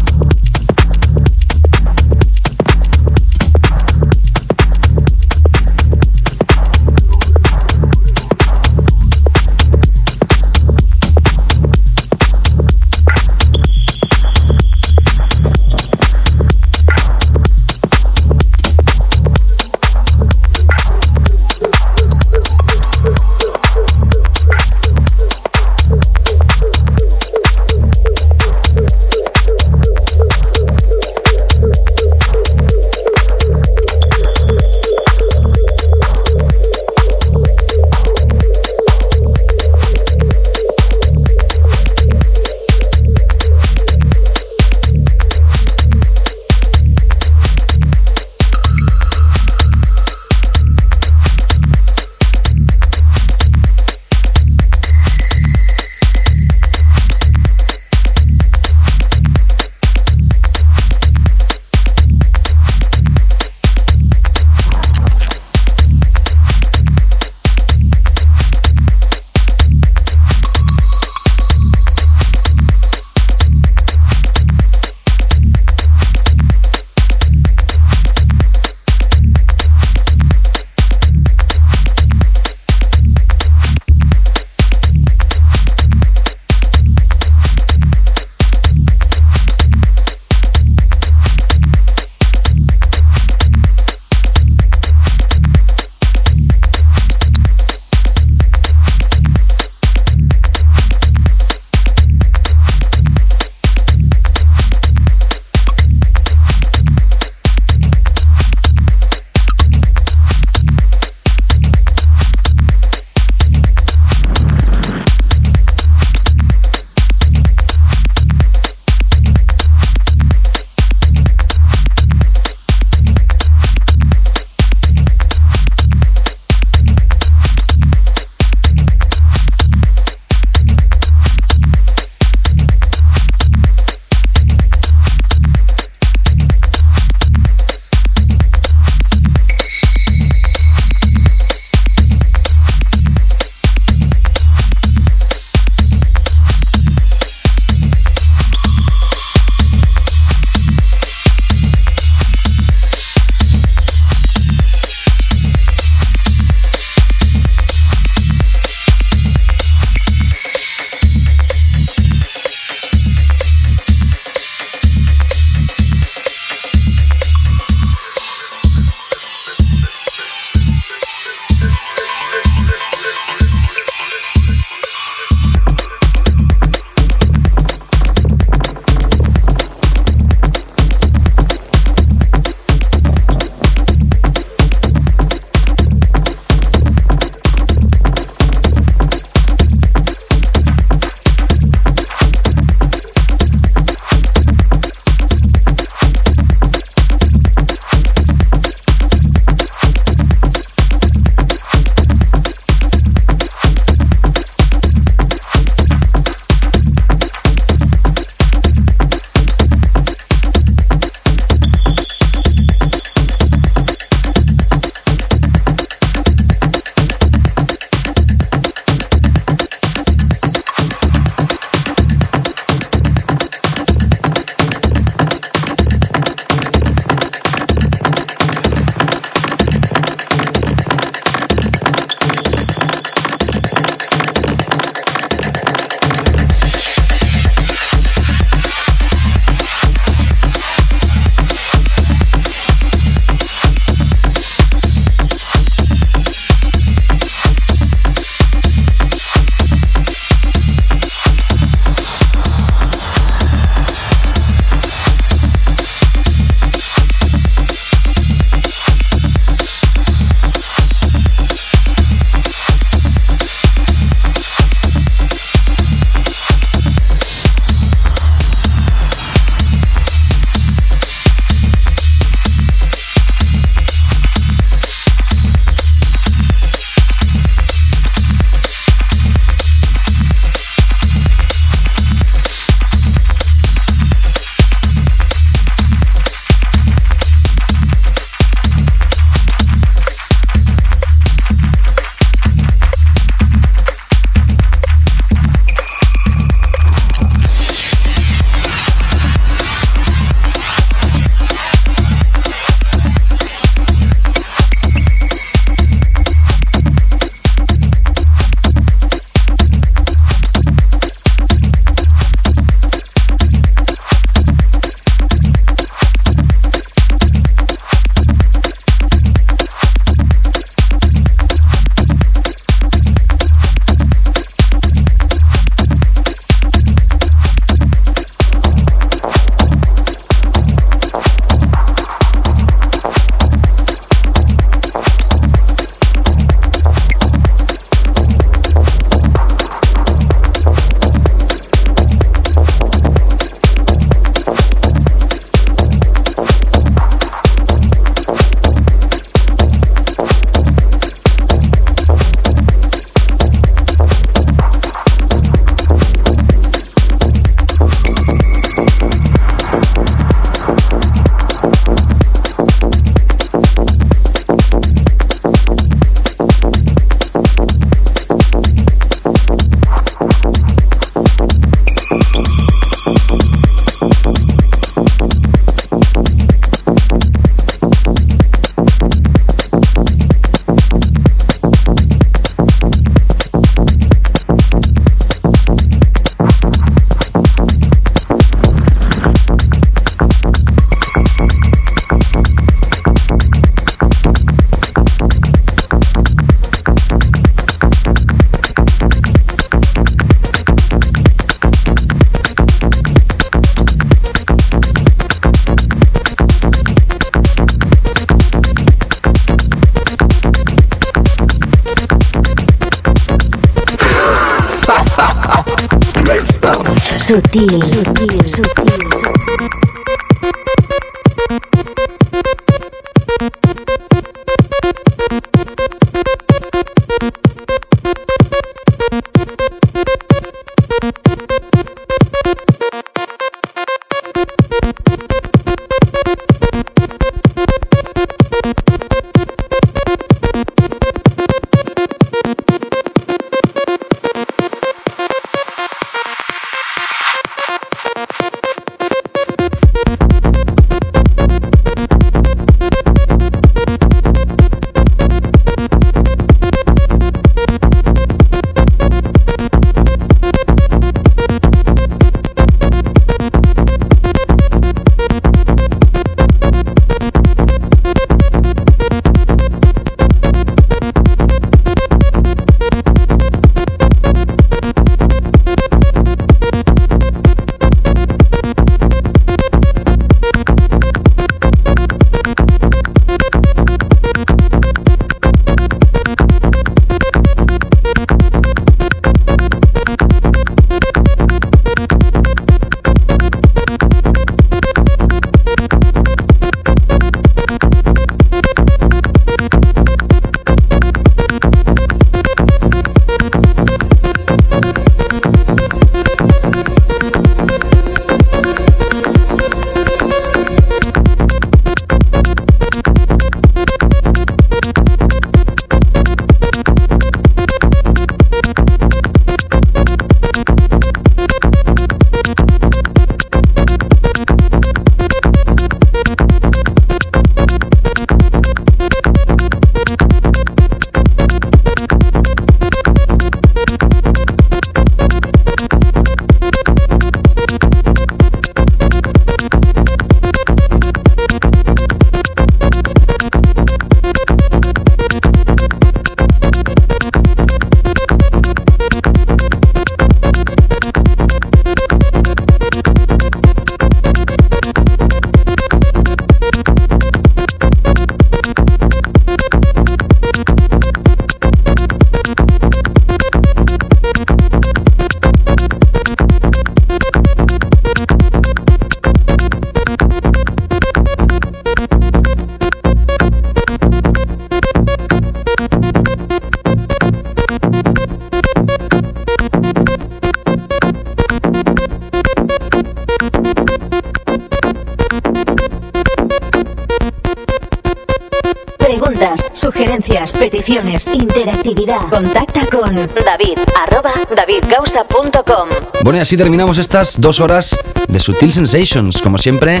Así 596.46 596.56
terminamos 596.56 596.98
estas 596.98 597.40
dos 597.40 597.58
horas 597.58 597.98
de 598.28 598.38
Sutil 598.38 598.70
Sensations. 598.70 599.42
Como 599.42 599.58
siempre, 599.58 600.00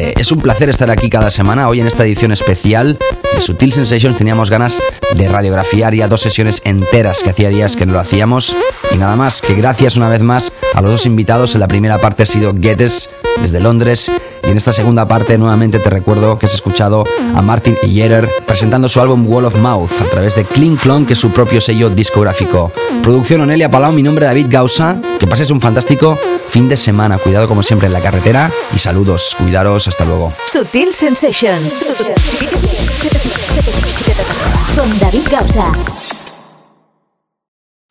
eh, 0.00 0.12
es 0.16 0.32
un 0.32 0.40
placer 0.40 0.68
estar 0.68 0.90
aquí 0.90 1.08
cada 1.08 1.30
semana. 1.30 1.68
Hoy 1.68 1.78
en 1.78 1.86
esta 1.86 2.04
edición 2.04 2.32
especial 2.32 2.98
de 3.32 3.40
Sutil 3.40 3.72
Sensations 3.72 4.18
teníamos 4.18 4.50
ganas 4.50 4.80
de 5.14 5.28
radiografiar 5.28 5.94
ya 5.94 6.08
dos 6.08 6.20
sesiones 6.20 6.60
enteras 6.64 7.22
que 7.22 7.30
hacía 7.30 7.48
días 7.48 7.76
que 7.76 7.86
no 7.86 7.92
lo 7.92 8.00
hacíamos. 8.00 8.56
Y 8.92 8.96
nada 8.96 9.14
más 9.14 9.40
que 9.40 9.54
gracias 9.54 9.96
una 9.96 10.08
vez 10.08 10.22
más 10.22 10.50
a 10.74 10.82
los 10.82 10.90
dos 10.90 11.06
invitados. 11.06 11.54
En 11.54 11.60
la 11.60 11.68
primera 11.68 12.00
parte 12.00 12.24
ha 12.24 12.26
sido 12.26 12.52
Gettys 12.60 13.10
desde 13.40 13.60
Londres 13.60 14.10
en 14.54 14.58
esta 14.58 14.72
segunda 14.72 15.08
parte 15.08 15.36
nuevamente 15.36 15.80
te 15.80 15.90
recuerdo 15.90 16.38
que 16.38 16.46
has 16.46 16.54
escuchado 16.54 17.02
a 17.34 17.42
Martin 17.42 17.74
Yerer 17.74 18.30
presentando 18.46 18.88
su 18.88 19.00
álbum 19.00 19.26
Wall 19.26 19.46
of 19.46 19.56
Mouth 19.56 19.90
a 20.00 20.04
través 20.04 20.36
de 20.36 20.44
Clean 20.44 20.76
Clone, 20.76 21.06
que 21.06 21.14
es 21.14 21.18
su 21.18 21.30
propio 21.32 21.60
sello 21.60 21.90
discográfico. 21.90 22.70
Producción 23.02 23.40
Onelia 23.40 23.68
Palau, 23.68 23.92
mi 23.92 24.04
nombre 24.04 24.26
es 24.26 24.30
David 24.30 24.46
Gausa. 24.48 24.96
Que 25.18 25.26
pases 25.26 25.50
un 25.50 25.60
fantástico 25.60 26.16
fin 26.50 26.68
de 26.68 26.76
semana. 26.76 27.18
Cuidado 27.18 27.48
como 27.48 27.64
siempre 27.64 27.88
en 27.88 27.94
la 27.94 28.00
carretera 28.00 28.48
y 28.72 28.78
saludos. 28.78 29.34
Cuidaros, 29.36 29.88
hasta 29.88 30.04
luego. 30.04 30.32
Sutil 30.46 30.94
Sensations. 30.94 31.84
Con 34.76 34.98
David 35.00 35.26
Gausa. 35.32 36.13